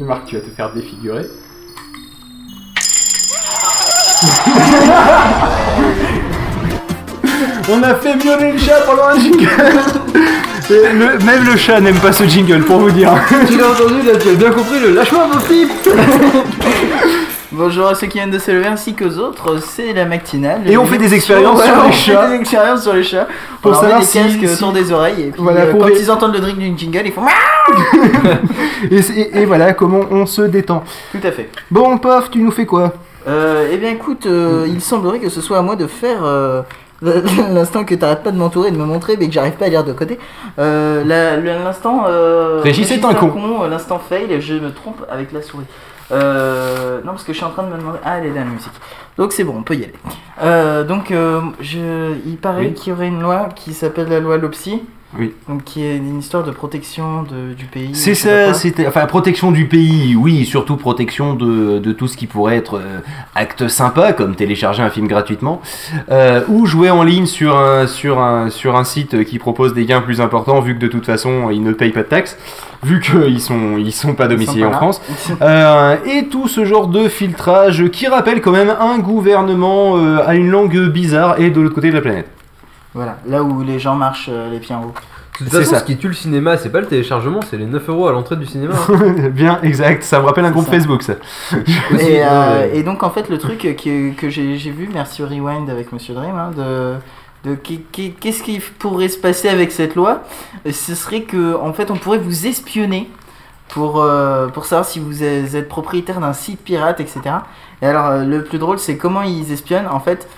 Marc, 0.00 0.26
tu 0.26 0.36
vas 0.36 0.42
te 0.42 0.50
faire 0.50 0.72
défigurer. 0.72 1.24
On 7.72 7.82
a 7.82 7.94
fait 7.94 8.14
miauler 8.16 8.52
le 8.52 8.58
chat 8.58 8.80
pendant 8.86 9.04
un 9.08 9.18
jingle 9.18 9.48
Et 10.70 10.92
le- 10.92 11.18
Même 11.24 11.44
le 11.44 11.56
chat 11.56 11.80
n'aime 11.80 11.98
pas 11.98 12.12
ce 12.12 12.24
jingle, 12.24 12.62
pour 12.64 12.78
vous 12.78 12.90
dire. 12.90 13.10
Tu 13.48 13.56
l'as 13.56 13.70
entendu 13.70 14.02
là, 14.06 14.12
tu 14.20 14.28
as 14.30 14.34
bien 14.34 14.50
compris 14.50 14.80
le 14.80 14.92
lâche-moi 14.94 15.26
mon 15.32 15.40
pipe 15.40 15.70
Bonjour 17.52 17.88
à 17.88 17.96
ceux 17.96 18.06
qui 18.06 18.18
viennent 18.18 18.30
de 18.30 18.38
se 18.38 18.52
lever 18.52 18.68
ainsi 18.68 18.94
qu'aux 18.94 19.18
autres, 19.18 19.58
c'est 19.60 19.92
la 19.92 20.04
matinale. 20.04 20.70
Et 20.70 20.76
on 20.78 20.84
fait 20.86 20.98
des 20.98 21.12
expériences 21.14 21.60
sur 21.60 21.74
les 21.74 21.88
on 21.88 21.90
chats. 21.90 22.22
fait 22.22 22.28
des 22.28 22.40
expériences 22.40 22.82
sur 22.84 22.92
les 22.92 23.02
chats. 23.02 23.26
Pour 23.60 23.72
on 23.72 23.74
savoir 23.74 23.98
des 23.98 24.06
si- 24.06 24.18
casques 24.18 24.54
autour 24.54 24.72
des 24.72 24.92
oreilles 24.92 25.22
et 25.22 25.30
puis 25.32 25.42
euh, 25.44 25.72
quand 25.72 25.88
ils 25.88 26.10
entendent 26.12 26.34
le 26.34 26.38
drink 26.38 26.58
d'une 26.58 26.78
jingle, 26.78 27.02
ils 27.06 27.12
font 27.12 27.22
Et, 29.34 29.44
voilà 29.46 29.72
comment 29.72 30.02
on 30.12 30.26
se 30.26 30.42
détend. 30.42 30.84
Tout 31.10 31.26
à 31.26 31.32
fait. 31.32 31.50
Bon, 31.72 31.98
Pof, 31.98 32.30
tu 32.30 32.38
nous 32.38 32.52
fais 32.52 32.66
quoi? 32.66 32.92
Euh, 33.26 33.68
eh 33.72 33.78
bien 33.78 33.90
écoute, 33.90 34.26
euh, 34.26 34.66
il 34.68 34.80
semblerait 34.80 35.18
que 35.18 35.28
ce 35.28 35.40
soit 35.40 35.58
à 35.58 35.62
moi 35.62 35.74
de 35.74 35.88
faire 35.88 36.22
l'instant 37.02 37.82
que 37.82 37.96
t'arrêtes 37.96 38.22
pas 38.22 38.30
de 38.30 38.38
m'entourer 38.38 38.68
et 38.68 38.72
de 38.72 38.78
me 38.78 38.84
montrer 38.84 39.16
mais 39.18 39.26
que 39.26 39.32
j'arrive 39.32 39.54
pas 39.54 39.64
à 39.64 39.70
lire 39.70 39.82
de 39.82 39.92
côté. 39.92 40.20
L'instant... 40.56 42.04
Régis 42.62 42.92
est 42.92 43.04
un 43.04 43.14
con. 43.14 43.32
L'instant 43.68 43.98
fail, 43.98 44.40
je 44.40 44.54
me 44.54 44.70
trompe 44.70 45.04
avec 45.10 45.32
la 45.32 45.42
souris. 45.42 45.64
Euh, 46.12 47.00
non 47.04 47.12
parce 47.12 47.24
que 47.24 47.32
je 47.32 47.38
suis 47.38 47.46
en 47.46 47.50
train 47.50 47.62
de 47.64 47.68
me 47.72 47.78
demander... 47.78 47.98
Ah 48.04 48.18
elle 48.18 48.26
est 48.26 48.30
là 48.30 48.40
la 48.40 48.44
musique. 48.46 48.72
Donc 49.16 49.32
c'est 49.32 49.44
bon, 49.44 49.54
on 49.58 49.62
peut 49.62 49.74
y 49.74 49.84
aller. 49.84 49.94
Euh, 50.42 50.84
donc 50.84 51.10
euh, 51.10 51.40
je, 51.60 52.14
il 52.26 52.36
paraît 52.36 52.66
Oui. 52.66 52.74
qu'il 52.74 52.90
y 52.90 52.92
aurait 52.96 53.08
une 53.08 53.20
loi 53.20 53.48
qui 53.54 53.74
s'appelle 53.74 54.08
la 54.08 54.20
loi 54.20 54.38
LOPSI. 54.38 54.82
Oui. 55.18 55.32
Donc 55.48 55.64
qui 55.64 55.82
est 55.84 55.96
une 55.96 56.20
histoire 56.20 56.44
de 56.44 56.52
protection 56.52 57.24
de- 57.24 57.52
du 57.54 57.64
pays. 57.64 57.90
C'est 57.94 58.14
ça, 58.14 58.54
c'était. 58.54 58.86
Enfin, 58.86 59.06
protection 59.06 59.50
du 59.50 59.66
pays, 59.66 60.14
oui, 60.14 60.44
surtout 60.44 60.76
protection 60.76 61.34
de, 61.34 61.80
de 61.80 61.92
tout 61.92 62.06
ce 62.06 62.16
qui 62.16 62.28
pourrait 62.28 62.56
être 62.56 62.76
euh, 62.76 63.00
acte 63.34 63.66
sympa, 63.66 64.12
comme 64.12 64.36
télécharger 64.36 64.82
un 64.84 64.90
film 64.90 65.08
gratuitement, 65.08 65.60
euh, 66.10 66.42
ou 66.48 66.64
jouer 66.66 66.90
en 66.90 67.02
ligne 67.02 67.26
sur 67.26 67.56
un, 67.56 67.88
sur, 67.88 68.20
un, 68.20 68.50
sur 68.50 68.76
un 68.76 68.84
site 68.84 69.24
qui 69.24 69.40
propose 69.40 69.74
des 69.74 69.84
gains 69.84 70.00
plus 70.00 70.20
importants, 70.20 70.60
vu 70.60 70.74
que 70.76 70.80
de 70.80 70.86
toute 70.88 71.06
façon, 71.06 71.50
ils 71.50 71.62
ne 71.64 71.72
payent 71.72 71.90
pas 71.90 72.04
de 72.04 72.08
taxes, 72.08 72.38
vu 72.84 73.00
qu'ils 73.00 73.40
sont, 73.50 73.78
ils 73.78 73.92
sont 73.92 74.14
pas 74.14 74.28
domiciliés 74.28 74.64
en 74.64 74.72
France. 74.72 75.00
Euh, 75.42 75.96
et 76.06 76.26
tout 76.28 76.48
ce 76.48 76.64
genre 76.64 76.86
de 76.86 77.08
filtrage 77.08 77.88
qui 77.90 78.06
rappelle 78.06 78.40
quand 78.40 78.52
même 78.52 78.72
un 78.80 78.98
gouvernement 78.98 79.96
à 80.24 80.34
une 80.34 80.50
langue 80.50 80.78
bizarre 80.88 81.40
et 81.40 81.50
de 81.50 81.60
l'autre 81.60 81.74
côté 81.74 81.88
de 81.90 81.94
la 81.94 82.00
planète. 82.00 82.28
Voilà, 82.94 83.18
là 83.26 83.42
où 83.42 83.62
les 83.62 83.78
gens 83.78 83.94
marchent 83.94 84.28
euh, 84.30 84.50
les 84.50 84.58
pieds 84.58 84.74
en 84.74 84.82
haut. 84.84 84.94
De 85.38 85.44
toute 85.44 85.52
C'est 85.52 85.58
façon, 85.60 85.70
ça. 85.70 85.78
ce 85.80 85.84
qui 85.84 85.96
tue 85.96 86.08
le 86.08 86.14
cinéma, 86.14 86.56
c'est 86.58 86.70
pas 86.70 86.80
le 86.80 86.86
téléchargement, 86.86 87.40
c'est 87.48 87.56
les 87.56 87.64
9 87.66 87.88
euros 87.88 88.08
à 88.08 88.12
l'entrée 88.12 88.36
du 88.36 88.46
cinéma. 88.46 88.74
hein. 88.88 89.28
Bien, 89.32 89.60
exact, 89.62 90.02
ça 90.02 90.20
me 90.20 90.26
rappelle 90.26 90.44
un 90.44 90.50
groupe 90.50 90.66
ça. 90.66 90.72
Facebook 90.72 91.02
ça. 91.02 91.14
Et, 91.98 92.20
euh, 92.22 92.68
et 92.74 92.82
donc 92.82 93.02
en 93.02 93.10
fait 93.10 93.28
le 93.30 93.38
truc 93.38 93.58
que, 93.60 94.12
que 94.12 94.28
j'ai 94.28 94.58
j'ai 94.58 94.70
vu, 94.70 94.88
merci 94.92 95.22
au 95.22 95.26
Rewind 95.26 95.70
avec 95.70 95.92
Monsieur 95.92 96.14
Dream, 96.14 96.34
hein, 96.36 96.50
de, 96.56 96.94
de 97.48 97.54
qu'est-ce 97.54 98.42
qui 98.42 98.58
pourrait 98.58 99.08
se 99.08 99.18
passer 99.18 99.48
avec 99.48 99.72
cette 99.72 99.94
loi, 99.94 100.22
ce 100.70 100.94
serait 100.94 101.22
que 101.22 101.54
en 101.56 101.72
fait 101.72 101.90
on 101.90 101.96
pourrait 101.96 102.18
vous 102.18 102.46
espionner 102.46 103.08
pour, 103.68 104.02
euh, 104.02 104.48
pour 104.48 104.66
savoir 104.66 104.84
si 104.86 104.98
vous 104.98 105.22
êtes 105.22 105.68
propriétaire 105.68 106.20
d'un 106.20 106.32
site 106.34 106.60
pirate, 106.62 107.00
etc. 107.00 107.20
Et 107.80 107.86
alors 107.86 108.24
le 108.26 108.42
plus 108.44 108.58
drôle 108.58 108.78
c'est 108.78 108.96
comment 108.98 109.22
ils 109.22 109.52
espionnent, 109.52 109.86
en 109.88 110.00
fait 110.00 110.28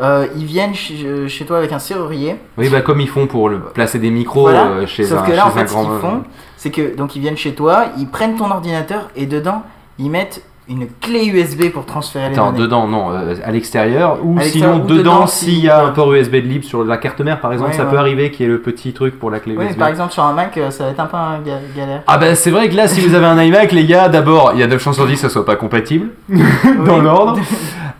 euh, 0.00 0.26
ils 0.36 0.44
viennent 0.46 0.74
chez, 0.74 1.28
chez 1.28 1.44
toi 1.44 1.58
avec 1.58 1.72
un 1.72 1.78
serrurier, 1.78 2.36
Oui, 2.58 2.68
bah 2.70 2.80
comme 2.80 3.00
ils 3.00 3.08
font 3.08 3.26
pour 3.26 3.48
le, 3.48 3.58
placer 3.60 3.98
des 3.98 4.10
micros 4.10 4.42
Voilà. 4.42 4.64
euh, 4.66 4.86
chez 4.86 5.04
Sauf 5.04 5.20
un, 5.20 5.22
que 5.22 5.32
là, 5.32 5.46
en 5.46 5.50
fait, 5.50 5.66
ce 5.68 5.74
qu'ils 5.74 6.00
font, 6.00 6.22
c'est 6.56 6.70
que 6.70 6.96
donc 6.96 7.16
ils 7.16 7.20
viennent 7.20 7.36
chez 7.36 7.54
toi, 7.54 7.86
ils 7.98 8.06
prennent 8.08 8.36
ton 8.36 8.50
ordinateur 8.50 9.10
et 9.16 9.26
dedans, 9.26 9.62
ils 9.98 10.10
mettent 10.10 10.42
une 10.68 10.86
clé 11.00 11.26
USB 11.26 11.70
pour 11.72 11.84
transférer 11.84 12.28
les 12.28 12.34
Attends, 12.34 12.52
données. 12.52 12.60
dedans, 12.62 12.86
non, 12.86 13.10
euh, 13.10 13.34
à 13.44 13.50
l'extérieur, 13.50 14.18
ou 14.22 14.38
À 14.38 14.42
sinon 14.42 14.76
ou 14.76 14.86
dedans, 14.86 15.26
s'il 15.26 15.54
si- 15.56 15.60
y 15.62 15.68
a 15.68 15.84
un 15.84 15.90
port 15.90 16.12
USB 16.14 16.34
de 16.36 16.38
libre 16.46 16.64
sur 16.64 16.84
la 16.84 16.96
carte 16.96 17.20
mère 17.22 17.40
par 17.40 17.52
exemple, 17.52 17.72
Ouais, 17.72 17.76
ça 17.76 17.84
ouais. 17.84 17.90
peut 17.90 17.98
arriver 17.98 18.30
qu'il 18.30 18.46
y 18.46 18.48
ait 18.48 18.52
le 18.52 18.60
petit 18.60 18.92
truc 18.92 19.18
pour 19.18 19.32
la 19.32 19.40
clé 19.40 19.56
Oui, 19.58 19.64
USB. 19.66 19.78
par 19.78 19.88
exemple 19.88 20.12
sur 20.12 20.22
un 20.22 20.32
Mac, 20.32 20.56
euh, 20.58 20.70
ça 20.70 20.84
va 20.84 20.90
être 20.90 21.00
un 21.00 21.06
peu 21.06 21.16
un 21.16 21.40
ga- 21.40 21.58
galère. 21.76 22.02
Ah 22.06 22.18
bah 22.18 22.36
c'est 22.36 22.52
vrai 22.52 22.68
que 22.68 22.76
là, 22.76 22.86
si 22.86 23.00
vous 23.00 23.16
avez 23.16 23.26
un 23.26 23.42
iMac, 23.42 23.72
les 23.72 23.84
gars, 23.84 24.08
d'abord, 24.08 24.52
il 24.54 24.60
y 24.60 24.62
a 24.62 24.68
9 24.68 24.80
chances 24.80 24.94
sur 24.94 25.06
10 25.08 25.14
que 25.14 25.18
ça 25.20 25.28
soit 25.28 25.44
pas 25.44 25.56
compatible, 25.56 26.10
dans 26.86 26.98
l'ordre. 26.98 27.40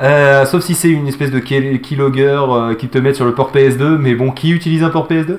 Euh, 0.02 0.46
sauf 0.46 0.62
si 0.62 0.74
c'est 0.74 0.88
une 0.88 1.06
espèce 1.08 1.30
de 1.30 1.38
key- 1.40 1.78
keylogger 1.82 2.40
euh, 2.48 2.74
qui 2.74 2.88
te 2.88 2.96
met 2.98 3.12
sur 3.12 3.26
le 3.26 3.32
port 3.34 3.50
PS2, 3.54 3.98
mais 3.98 4.14
bon, 4.14 4.30
qui 4.30 4.50
utilise 4.50 4.82
un 4.82 4.88
port 4.90 5.06
PS2 5.08 5.38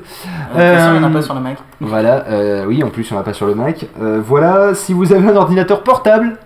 Euh, 0.55 0.91
il 0.93 0.99
n'y 0.99 0.99
en 0.99 1.03
a 1.03 1.09
Euh, 1.09 1.13
pas 1.13 1.21
sur 1.23 1.33
le 1.33 1.39
Mac. 1.41 1.57
Voilà, 1.79 2.25
euh, 2.29 2.65
oui, 2.67 2.83
en 2.83 2.89
plus, 2.89 3.09
il 3.09 3.13
n'y 3.13 3.17
en 3.17 3.21
a 3.21 3.23
pas 3.23 3.33
sur 3.33 3.47
le 3.47 3.55
Mac. 3.55 3.87
Euh, 4.01 4.21
voilà, 4.23 4.75
si 4.75 4.93
vous 4.93 5.11
avez 5.13 5.27
un 5.29 5.35
ordinateur 5.35 5.81
portable, 5.81 6.37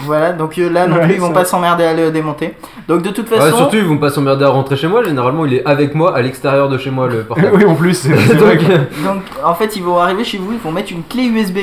Voilà, 0.00 0.32
donc 0.32 0.56
euh, 0.58 0.70
là 0.70 0.86
non 0.86 0.96
Ouais, 0.96 1.02
plus, 1.04 1.14
ils 1.14 1.20
vont 1.20 1.32
pas 1.32 1.44
s'emmerder 1.44 1.84
à 1.84 1.92
le 1.92 2.10
démonter. 2.10 2.54
Donc 2.88 3.02
de 3.02 3.10
toute 3.10 3.30
Ouais, 3.30 3.36
façon, 3.38 3.56
surtout, 3.58 3.76
ils 3.76 3.84
vont 3.84 3.98
pas 3.98 4.08
s'emmerder 4.08 4.44
à 4.44 4.48
rentrer 4.48 4.74
chez 4.76 4.86
moi. 4.88 5.02
Généralement, 5.04 5.44
il 5.44 5.52
est 5.52 5.66
avec 5.66 5.94
moi 5.94 6.16
à 6.16 6.22
l'extérieur 6.22 6.68
de 6.70 6.78
chez 6.78 6.90
moi, 6.90 7.08
le 7.08 7.22
portable. 7.28 7.50
oui, 7.54 7.64
en 7.66 7.74
plus, 7.74 8.06
donc 8.08 9.20
en 9.44 9.54
fait, 9.54 9.76
ils 9.76 9.82
vont 9.82 9.98
arriver 9.98 10.24
chez 10.24 10.38
vous, 10.38 10.52
ils 10.52 10.58
vont 10.58 10.72
mettre 10.72 10.92
une 10.92 11.02
clé 11.04 11.24
USB. 11.24 11.58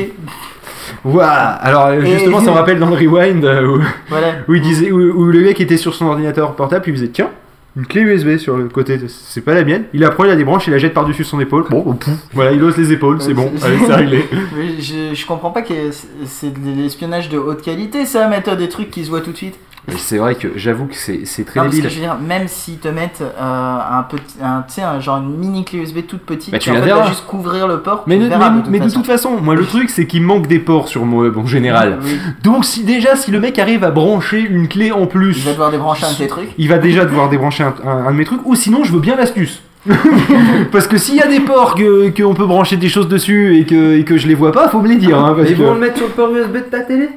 Ouah, 1.05 1.27
alors 1.27 1.99
justement, 2.01 2.39
Et- 2.39 2.45
ça 2.45 2.51
me 2.51 2.55
rappelle 2.57 2.79
dans 2.79 2.89
le 2.89 2.95
rewind 2.95 3.43
euh, 3.43 3.67
où, 3.67 3.81
Voilà. 4.09 4.27
où 4.47 4.53
il 4.53 4.61
disait, 4.61 4.91
où, 4.91 4.97
où 4.99 5.25
le 5.25 5.39
mec 5.41 5.59
était 5.59 5.77
sur 5.77 5.93
son 5.93 6.05
ordinateur 6.07 6.55
portable, 6.55 6.81
puis 6.83 6.91
il 6.91 6.95
faisait 6.95 7.09
tiens, 7.09 7.29
une 7.75 7.85
clé 7.87 8.01
USB 8.01 8.37
sur 8.37 8.55
le 8.57 8.65
côté, 8.69 8.97
de- 8.97 9.07
c'est 9.07 9.41
pas 9.41 9.53
la 9.55 9.63
mienne. 9.63 9.83
Il 9.93 9.99
la 10.01 10.11
prend, 10.11 10.23
il 10.25 10.27
la 10.29 10.35
débranche, 10.35 10.67
il 10.67 10.71
la 10.71 10.77
jette 10.77 10.93
par-dessus 10.93 11.23
son 11.23 11.39
épaule. 11.39 11.65
Bon, 11.69 11.83
oh, 11.85 11.93
pouf, 11.93 12.13
voilà, 12.33 12.51
il 12.51 12.63
ose 12.63 12.77
les 12.77 12.91
épaules, 12.91 13.21
c'est 13.21 13.33
bon, 13.33 13.51
C'est- 13.57 13.65
allez, 13.65 13.77
c'est 13.85 13.93
réglé. 13.95 14.25
Mais 14.55 14.79
je, 14.81 15.13
je 15.15 15.25
comprends 15.25 15.49
pas 15.51 15.61
que 15.63 15.73
c'est- 15.91 16.07
c'est 16.25 16.53
de 16.53 16.81
l'espionnage 16.81 17.29
de 17.29 17.37
haute 17.37 17.61
qualité, 17.63 18.05
ça, 18.05 18.27
mettre 18.27 18.55
des 18.55 18.69
trucs 18.69 18.89
qui 18.91 19.03
se 19.03 19.09
voient 19.09 19.21
tout 19.21 19.31
de 19.31 19.37
suite. 19.37 19.55
Mais 19.87 19.95
C'est 19.97 20.17
vrai 20.17 20.35
que 20.35 20.47
j'avoue 20.55 20.85
que 20.85 20.95
c'est 20.95 21.25
c'est 21.25 21.43
très 21.43 21.59
Non, 21.59 21.65
parce 21.65 21.75
que 21.75 21.81
débile. 21.81 21.89
je 21.97 22.01
veux 22.01 22.05
dire, 22.07 22.17
même 22.25 22.47
s'ils 22.47 22.77
te 22.77 22.87
mettent 22.87 23.21
euh, 23.21 23.27
un 23.41 24.03
petit, 24.03 24.79
un, 24.81 24.99
genre 25.01 25.17
une 25.17 25.35
mini 25.37 25.65
clé 25.65 25.79
USB 25.79 26.05
toute 26.07 26.21
petite, 26.21 26.51
Bah, 26.53 26.57
tu 26.57 26.69
qui 26.69 26.71
en 26.71 26.75
la 26.75 26.81
fait 26.83 26.89
va 26.89 26.95
verras. 26.95 27.07
juste 27.09 27.25
couvrir 27.25 27.67
le 27.67 27.79
port. 27.81 28.03
Mais, 28.07 28.15
tu 28.17 28.23
ne- 28.23 28.29
verras 28.29 28.49
mais- 28.49 28.55
de 28.57 28.61
toute 28.61 28.71
mais 28.71 28.79
de 28.79 28.83
façon. 28.85 28.95
toute 28.99 29.05
façon, 29.07 29.41
moi 29.41 29.55
le 29.55 29.65
truc 29.65 29.89
c'est 29.89 30.07
qu'il 30.07 30.21
manque 30.21 30.47
des 30.47 30.59
ports 30.59 30.87
sur 30.87 31.05
mon 31.05 31.17
web 31.19 31.37
en 31.37 31.45
général. 31.45 31.99
Oui. 32.01 32.17
Donc 32.43 32.63
si 32.63 32.83
déjà 32.85 33.17
si 33.17 33.29
le 33.31 33.41
mec 33.41 33.59
arrive 33.59 33.83
à 33.83 33.91
brancher 33.91 34.39
une 34.39 34.69
clé 34.69 34.93
en 34.93 35.05
plus, 35.05 35.37
Il 35.39 35.43
va 35.43 35.51
devoir 35.51 35.71
débrancher 35.71 36.05
un 36.05 36.11
de 36.13 36.17
tes 36.17 36.27
trucs. 36.27 36.49
il 36.57 36.69
va 36.69 36.77
déjà 36.77 37.03
devoir 37.03 37.27
débrancher 37.27 37.63
un, 37.65 37.73
un- 37.85 38.05
un 38.07 38.11
de 38.11 38.17
mes 38.17 38.25
trucs, 38.25 38.45
ou 38.45 38.55
sinon 38.55 38.85
je 38.85 38.93
veux 38.93 38.99
bien 39.01 39.17
l'astuce. 39.17 39.61
parce 40.71 40.87
que 40.87 40.97
s'il 40.97 41.15
y 41.15 41.21
a 41.21 41.27
des 41.27 41.41
ports 41.41 41.75
que- 41.75 42.09
qu'on 42.09 42.33
peut 42.33 42.45
brancher 42.45 42.77
des 42.77 42.87
choses 42.87 43.09
dessus 43.09 43.57
et 43.57 43.65
que, 43.65 43.97
et 43.99 44.05
que 44.05 44.17
je 44.17 44.27
les 44.29 44.33
vois 44.35 44.53
pas, 44.53 44.69
faut 44.69 44.79
me 44.79 44.87
les 44.87 44.95
dire. 44.95 45.19
Hein, 45.19 45.33
parce 45.37 45.49
Ils 45.49 45.57
que- 45.57 45.61
vont 45.63 45.73
le 45.73 45.79
mettre 45.81 45.97
sur 45.97 46.07
le 46.07 46.13
port 46.13 46.31
USB 46.33 46.53
de 46.53 46.59
ta 46.61 46.79
télé? 46.79 47.09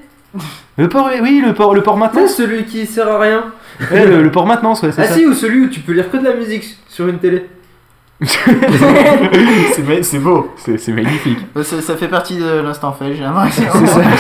Le 0.78 0.88
port, 0.88 1.08
oui, 1.22 1.42
le 1.44 1.54
port, 1.54 1.74
le 1.74 1.82
port 1.82 1.94
Non, 1.94 2.00
maintenance. 2.04 2.34
celui 2.34 2.64
qui 2.64 2.84
sert 2.86 3.08
à 3.08 3.18
rien. 3.18 3.44
Ouais, 3.90 4.04
le, 4.06 4.22
le 4.22 4.30
port 4.30 4.46
maintenance, 4.46 4.82
ouais, 4.82 4.92
c'est 4.92 5.02
Ah 5.02 5.06
ça. 5.06 5.14
si, 5.14 5.24
ou 5.26 5.32
celui 5.32 5.64
où 5.64 5.68
tu 5.68 5.80
peux 5.80 5.92
lire 5.92 6.10
que 6.10 6.16
de 6.18 6.24
la 6.24 6.34
musique 6.34 6.64
sur 6.88 7.08
une 7.08 7.18
télé. 7.18 7.46
c'est 10.02 10.18
beau, 10.18 10.50
c'est 10.56 10.78
c'est 10.78 10.92
magnifique. 10.92 11.38
Ça, 11.62 11.80
ça 11.82 11.96
fait 11.96 12.08
partie 12.08 12.36
de 12.36 12.60
l'instant 12.62 12.92
fait, 12.92 13.14
j'ai 13.14 13.22
l'impression. 13.22 13.64
C'est 13.72 13.86
ça. 13.86 14.00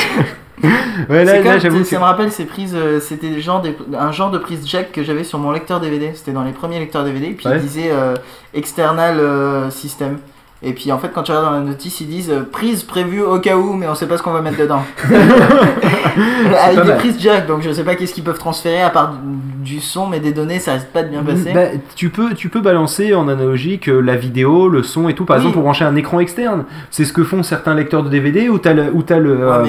Ouais, 1.10 1.22
là, 1.26 1.32
C'est 1.32 1.42
là, 1.42 1.58
j'avoue. 1.58 1.84
ça 1.84 1.98
me 1.98 2.04
rappelle 2.04 2.32
ces 2.32 2.46
prises, 2.46 2.74
euh, 2.74 2.98
c'était 2.98 3.28
des- 3.28 3.46
un 3.98 4.10
genre 4.10 4.30
de 4.30 4.38
prise 4.38 4.66
jack 4.66 4.90
que 4.90 5.04
j'avais 5.04 5.22
sur 5.22 5.38
mon 5.38 5.50
lecteur 5.52 5.80
DVD. 5.80 6.12
C'était 6.14 6.32
dans 6.32 6.42
les 6.44 6.52
premiers 6.52 6.78
lecteurs 6.78 7.04
DVD, 7.04 7.32
puis 7.32 7.46
Ouais. 7.46 7.56
ils 7.56 7.60
disaient 7.60 7.90
euh, 7.92 8.14
external 8.54 9.18
euh, 9.20 9.68
system. 9.70 10.16
Et 10.62 10.72
puis 10.72 10.90
en 10.90 10.98
fait, 10.98 11.10
quand 11.12 11.22
tu 11.22 11.32
regardes 11.32 11.46
dans 11.46 11.58
la 11.58 11.64
notice, 11.64 12.00
ils 12.00 12.08
disent 12.08 12.30
euh, 12.30 12.42
prise 12.50 12.82
prévue 12.82 13.22
au 13.22 13.38
cas 13.40 13.56
où, 13.56 13.74
mais 13.74 13.86
on 13.88 13.94
sait 13.94 14.06
pas 14.06 14.16
ce 14.16 14.22
qu'on 14.22 14.32
va 14.32 14.40
mettre 14.40 14.58
dedans. 14.58 14.82
Avec 16.64 16.84
des 16.84 16.92
prises 16.94 17.20
jack, 17.20 17.46
donc 17.46 17.62
je 17.62 17.70
sais 17.72 17.84
pas 17.84 17.94
qu'est-ce 17.94 18.14
qu'ils 18.14 18.24
peuvent 18.24 18.38
transférer 18.38 18.82
à 18.82 18.90
part 18.90 19.14
du, 19.66 19.80
son, 19.80 20.06
mais 20.06 20.20
des 20.20 20.32
données, 20.32 20.58
ça 20.60 20.74
risque 20.74 20.86
pas 20.86 21.02
de 21.02 21.08
bien 21.08 21.22
passer. 21.22 21.52
Bah, 21.52 21.66
tu, 21.94 22.08
peux, 22.10 22.32
tu 22.34 22.48
peux 22.48 22.60
balancer 22.60 23.14
en 23.14 23.28
analogique 23.28 23.88
euh, 23.88 24.00
la 24.00 24.16
vidéo, 24.16 24.68
le 24.68 24.82
son 24.82 25.08
et 25.08 25.14
tout, 25.14 25.24
par 25.24 25.36
Oui. 25.36 25.42
exemple 25.42 25.54
pour 25.54 25.62
brancher 25.64 25.84
un 25.84 25.96
écran 25.96 26.20
externe. 26.20 26.64
C'est 26.90 27.04
ce 27.04 27.12
que 27.12 27.24
font 27.24 27.42
certains 27.42 27.74
lecteurs 27.74 28.02
de 28.02 28.08
DVD 28.08 28.48
où 28.48 28.58
tu 28.58 28.68
as 28.68 28.74
le, 28.74 28.90
où 28.94 29.02
t'as 29.02 29.18
le, 29.18 29.36
Ouais, 29.36 29.42
euh, 29.42 29.62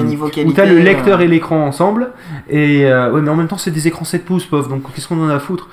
où 0.46 0.52
le 0.56 0.78
lecteur 0.78 1.18
euh, 1.18 1.22
et 1.22 1.26
l'écran 1.28 1.66
ensemble. 1.66 2.10
Et 2.48 2.86
euh, 2.86 3.10
ouais, 3.12 3.20
mais 3.20 3.30
en 3.30 3.36
même 3.36 3.48
temps, 3.48 3.58
c'est 3.58 3.70
des 3.70 3.86
écrans 3.88 4.04
7 4.04 4.24
pouces, 4.24 4.46
pauvre. 4.46 4.68
Donc 4.68 4.82
qu'est-ce 4.94 5.08
qu'on 5.08 5.20
en 5.22 5.28
a 5.28 5.34
à 5.34 5.38
foutre? 5.40 5.68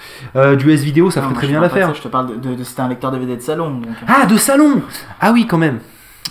Du 0.57 0.71
S 0.71 0.83
vidéo, 0.83 1.11
ça 1.11 1.21
non, 1.21 1.27
ferait 1.29 1.37
très 1.39 1.47
bien 1.47 1.61
l'affaire. 1.61 1.93
Je 1.95 2.01
te 2.01 2.07
parle 2.07 2.27
de, 2.39 2.49
de- 2.49 2.55
de- 2.55 2.63
c'était 2.63 2.81
un 2.81 2.89
lecteur 2.89 3.11
DVD 3.11 3.35
de 3.35 3.41
salon. 3.41 3.69
donc. 3.69 3.85
Ah, 4.07 4.25
de 4.25 4.37
salon 4.37 4.81
Ah 5.21 5.31
oui, 5.31 5.45
quand 5.47 5.57
même. 5.57 5.79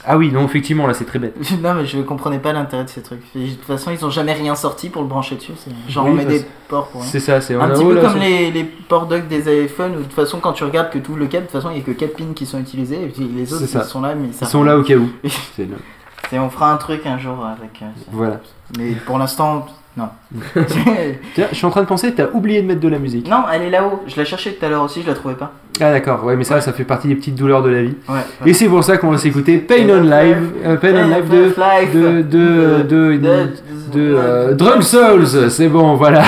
Ah 0.06 0.16
oui, 0.18 0.30
non, 0.30 0.44
effectivement, 0.44 0.86
là, 0.86 0.94
c'est 0.94 1.04
très 1.06 1.18
bête. 1.18 1.34
Non, 1.62 1.74
mais 1.74 1.86
je 1.86 1.98
comprenais 2.00 2.38
pas 2.38 2.52
l'intérêt 2.52 2.84
de 2.84 2.88
ces 2.90 3.02
trucs. 3.02 3.22
De 3.34 3.46
toute 3.48 3.64
façon, 3.64 3.90
ils 3.90 4.04
ont 4.04 4.10
jamais 4.10 4.32
rien 4.34 4.54
sorti 4.54 4.90
pour 4.90 5.02
le 5.02 5.08
brancher 5.08 5.36
dessus. 5.36 5.52
Genre, 5.88 6.04
Oui, 6.04 6.10
on 6.12 6.14
met 6.14 6.24
des 6.24 6.44
ports 6.68 6.88
pour 6.88 7.00
rien. 7.00 7.10
C'est 7.10 7.20
ça, 7.20 7.40
c'est 7.40 7.54
Un 7.54 7.68
petit 7.70 7.82
oh 7.84 7.88
peu 7.88 7.94
là, 7.94 8.00
comme 8.02 8.12
ça- 8.12 8.18
les, 8.18 8.50
les 8.50 8.64
ports 8.64 9.06
dock 9.06 9.26
des 9.28 9.64
iPhones 9.64 9.92
où 9.92 9.98
de 9.98 10.02
toute 10.02 10.12
façon, 10.12 10.40
quand 10.40 10.52
tu 10.52 10.64
regardes 10.64 10.90
que 10.90 10.98
tout 10.98 11.14
le 11.16 11.26
câble, 11.26 11.46
de 11.46 11.50
toute 11.50 11.60
façon, 11.60 11.70
il 11.70 11.76
n'y 11.76 11.80
a 11.80 11.84
que 11.84 11.92
4 11.92 12.16
pins 12.16 12.32
qui 12.34 12.44
sont 12.46 12.58
utilisés. 12.60 13.02
Et 13.04 13.08
puis 13.08 13.24
les 13.34 13.52
autres, 13.52 13.66
ça. 13.66 13.82
ils 13.84 13.88
sont 13.88 14.00
là, 14.02 14.14
mais 14.14 14.28
Ils 14.40 14.46
sont 14.46 14.62
là 14.62 14.76
au 14.78 14.82
cas 14.82 14.96
où. 14.96 15.08
C'est 16.30 16.38
on 16.38 16.50
fera 16.50 16.72
un 16.72 16.76
truc 16.78 17.06
un 17.06 17.18
jour 17.18 17.44
avec. 17.44 17.80
euh, 17.82 17.86
ça. 17.96 18.04
Voilà. 18.10 18.40
Mais 18.78 18.92
pour 19.06 19.18
l'instant, 19.18 19.66
non. 19.96 20.08
Tiens, 21.34 21.46
je 21.50 21.56
suis 21.56 21.66
en 21.66 21.70
train 21.70 21.82
de 21.82 21.86
penser, 21.86 22.12
t'as 22.12 22.26
oublié 22.32 22.62
de 22.62 22.66
mettre 22.66 22.80
de 22.80 22.88
la 22.88 22.98
musique. 22.98 23.28
Non, 23.28 23.44
elle 23.52 23.62
est 23.62 23.70
là-haut. 23.70 24.02
Je 24.06 24.16
la 24.16 24.24
cherchais 24.24 24.52
tout 24.52 24.64
à 24.66 24.68
l'heure 24.68 24.82
aussi, 24.82 25.02
je 25.02 25.06
la 25.06 25.14
trouvais 25.14 25.36
pas. 25.36 25.52
Ah 25.80 25.92
d'accord, 25.92 26.24
ouais, 26.24 26.36
mais 26.36 26.44
ça, 26.44 26.60
ça 26.60 26.72
fait 26.72 26.84
partie 26.84 27.08
des 27.08 27.16
petites 27.16 27.34
douleurs 27.34 27.62
de 27.62 27.68
la 27.68 27.82
vie. 27.82 27.94
Ouais. 28.08 28.20
Et 28.46 28.54
c'est 28.54 28.66
pour 28.66 28.82
ça 28.84 28.96
qu'on 28.96 29.10
va 29.10 29.18
s'écouter 29.18 29.58
Pain 29.58 29.88
on 29.88 30.02
Live, 30.02 30.50
euh, 30.64 30.76
Pain 30.76 30.94
on 30.94 31.08
Live 31.08 31.28
de 31.28 32.22
de 32.22 32.82
de 32.82 33.16
de, 33.16 33.48
de, 33.92 34.14
euh, 34.16 34.80
Souls. 34.80 35.50
C'est 35.50 35.68
bon, 35.68 35.94
voilà. 35.94 36.22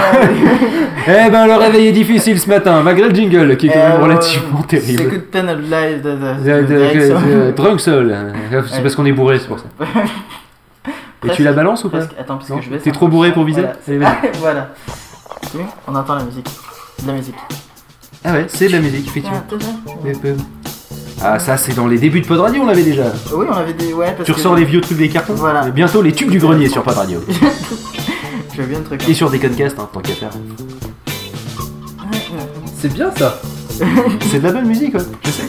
eh 1.07 1.31
ben 1.31 1.47
le 1.47 1.55
réveil 1.55 1.89
est 1.89 1.93
difficile 1.93 2.41
ce 2.41 2.49
matin, 2.49 2.83
malgré 2.83 3.09
le 3.09 3.15
jingle 3.15 3.57
qui 3.57 3.69
est 3.69 3.73
quand 3.73 3.79
même 3.79 4.01
euh, 4.01 4.05
relativement 4.05 4.63
terrible. 4.63 5.03
J'écoute 5.03 5.31
Pain 5.31 5.47
on 5.49 5.57
Live 5.57 6.03
de, 6.03 6.11
de, 7.71 7.79
Souls. 7.79 8.15
C'est 8.69 8.83
parce 8.83 8.97
qu'on 8.97 9.07
est 9.07 9.13
bourré, 9.13 9.39
c'est 9.39 9.49
pour 9.49 9.59
ça. 9.61 9.67
Et 11.27 11.31
tu 11.35 11.43
la 11.43 11.53
balances 11.53 11.85
ou 11.85 11.91
pas 11.91 12.03
Attends, 12.19 12.37
parce 12.37 12.49
que 12.49 12.61
je 12.63 12.71
vais. 12.71 12.79
T'es 12.79 12.93
trop 12.93 13.09
bourré 13.09 13.33
pour 13.33 13.45
viser 13.45 13.63
Voilà. 13.87 14.17
Eh 14.23 14.37
voilà. 14.39 14.69
On 15.87 15.95
entend 15.95 16.15
la 16.17 16.25
musique. 16.25 16.49
De 17.03 17.09
la 17.09 17.15
musique. 17.15 17.35
Ah 18.25 18.33
ouais, 18.33 18.47
c'est 18.49 18.67
de 18.69 18.73
la 18.73 18.81
musique, 18.81 19.05
ah, 19.07 19.11
effectivement. 19.11 19.43
Ah, 21.23 21.39
ça, 21.39 21.57
c'est 21.57 21.75
dans 21.75 21.87
les 21.87 21.99
débuts 21.99 22.21
de 22.21 22.27
Pod 22.27 22.41
Radio, 22.41 22.63
on 22.63 22.67
l'avait 22.67 22.83
déjà. 22.83 23.05
Oui, 23.33 23.47
on 23.49 23.55
l'avait 23.55 23.73
des. 23.73 23.93
Ouais, 23.93 24.15
tu 24.25 24.33
ressors 24.33 24.55
les 24.55 24.65
vieux 24.65 24.81
trucs 24.81 24.99
des 24.99 25.09
cartons 25.09 25.35
Voilà. 25.35 25.67
Et 25.69 25.71
bientôt 25.71 26.03
les 26.03 26.13
tubes 26.13 26.31
du 26.31 26.39
grenier 26.39 26.69
sur 26.69 26.83
Pod 26.83 26.95
Radio. 26.95 27.23
je 28.55 28.63
veux 28.63 28.67
bien 28.67 28.79
le 28.79 28.85
truc. 28.85 29.03
Hein. 29.03 29.07
Et 29.09 29.15
sur 29.15 29.31
Deconcast, 29.31 29.79
hein, 29.79 29.89
tant 29.93 30.01
qu'à 30.01 30.13
faire. 30.13 30.31
C'est 32.79 32.93
bien 32.93 33.11
ça 33.17 33.41
C'est 34.31 34.39
de 34.39 34.45
la 34.45 34.53
bonne 34.53 34.67
musique, 34.67 34.95
ouais. 34.95 35.01
Je 35.25 35.31
sais. 35.31 35.45